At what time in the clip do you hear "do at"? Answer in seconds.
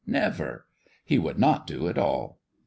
1.67-1.95